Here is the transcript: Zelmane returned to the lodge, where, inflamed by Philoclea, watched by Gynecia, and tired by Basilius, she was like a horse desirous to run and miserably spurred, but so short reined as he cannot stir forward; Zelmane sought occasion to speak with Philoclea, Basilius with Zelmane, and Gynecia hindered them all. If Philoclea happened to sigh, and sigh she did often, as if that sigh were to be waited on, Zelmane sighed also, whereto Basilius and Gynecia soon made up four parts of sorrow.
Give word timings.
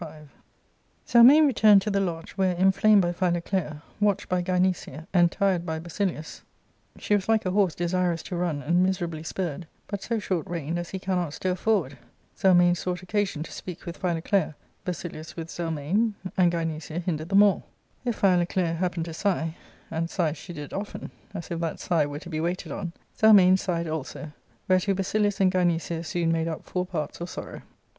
Zelmane 1.07 1.45
returned 1.45 1.83
to 1.83 1.91
the 1.91 1.99
lodge, 1.99 2.31
where, 2.31 2.55
inflamed 2.55 3.03
by 3.03 3.11
Philoclea, 3.11 3.83
watched 3.99 4.27
by 4.29 4.41
Gynecia, 4.41 5.05
and 5.13 5.31
tired 5.31 5.63
by 5.63 5.77
Basilius, 5.77 6.41
she 6.97 7.13
was 7.13 7.29
like 7.29 7.45
a 7.45 7.51
horse 7.51 7.75
desirous 7.75 8.23
to 8.23 8.35
run 8.35 8.63
and 8.63 8.81
miserably 8.81 9.21
spurred, 9.21 9.67
but 9.85 10.01
so 10.01 10.17
short 10.17 10.47
reined 10.47 10.79
as 10.79 10.89
he 10.89 10.97
cannot 10.97 11.35
stir 11.35 11.53
forward; 11.53 11.99
Zelmane 12.35 12.73
sought 12.73 13.03
occasion 13.03 13.43
to 13.43 13.51
speak 13.51 13.85
with 13.85 13.97
Philoclea, 13.97 14.55
Basilius 14.85 15.35
with 15.35 15.49
Zelmane, 15.51 16.15
and 16.35 16.51
Gynecia 16.51 16.97
hindered 17.01 17.29
them 17.29 17.43
all. 17.43 17.67
If 18.03 18.15
Philoclea 18.15 18.73
happened 18.73 19.05
to 19.05 19.13
sigh, 19.13 19.55
and 19.91 20.09
sigh 20.09 20.33
she 20.33 20.51
did 20.51 20.73
often, 20.73 21.11
as 21.35 21.51
if 21.51 21.59
that 21.59 21.79
sigh 21.79 22.07
were 22.07 22.17
to 22.21 22.29
be 22.31 22.39
waited 22.41 22.71
on, 22.71 22.91
Zelmane 23.15 23.57
sighed 23.57 23.87
also, 23.87 24.31
whereto 24.67 24.95
Basilius 24.95 25.39
and 25.39 25.51
Gynecia 25.51 26.03
soon 26.03 26.31
made 26.31 26.47
up 26.47 26.63
four 26.65 26.87
parts 26.87 27.21
of 27.21 27.29
sorrow. 27.29 27.61